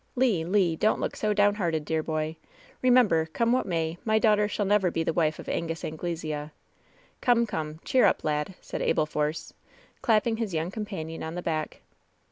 [0.17, 0.43] *^Le!
[0.43, 2.35] Le I donH look so down hearted, dear boy!
[2.81, 6.49] Re member, come what may, my daughter shall never be the wife of Angus Anglesea!
[7.21, 9.53] Come, come, cheer up, lad!" said Abel Force,
[10.01, 11.81] clapping his young companion on the back.